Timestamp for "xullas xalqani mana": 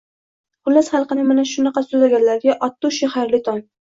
0.67-1.43